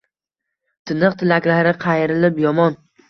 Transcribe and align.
Tiniq 0.91 1.17
tilaklari 1.19 1.75
qayrilib 1.87 2.41
yomon 2.47 2.81